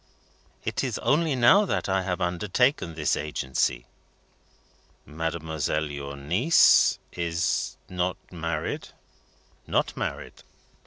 [0.63, 3.85] "It is only now that I have undertaken this agency."
[5.05, 8.87] "Mademoiselle your niece is not married?"
[9.67, 10.41] "Not married."